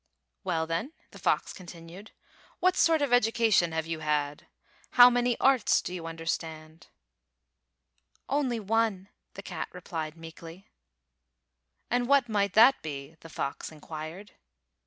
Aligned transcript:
"Well, 0.43 0.65
then," 0.65 0.93
the 1.11 1.19
fox 1.19 1.53
continued, 1.53 2.09
"what 2.59 2.75
sort 2.75 3.03
of 3.03 3.13
education 3.13 3.71
have 3.71 3.85
you 3.85 3.99
had? 3.99 4.47
How 4.93 5.11
many 5.11 5.39
arts 5.39 5.79
do 5.79 5.93
you 5.93 6.07
understand?" 6.07 6.87
"Only 8.27 8.59
one," 8.59 9.09
the 9.35 9.43
cat 9.43 9.69
replied 9.71 10.17
meekly. 10.17 10.55
F 10.55 10.63
airy 10.63 10.63
T 10.63 10.67
ale 10.71 12.01
F 12.01 12.01
oxes 12.01 12.01
213 12.01 12.01
"And 12.01 12.09
what 12.09 12.29
might 12.29 12.53
that 12.55 12.81
be?" 12.81 13.15
the 13.19 13.29
fox 13.29 13.71
in 13.71 13.79
quired. 13.79 14.31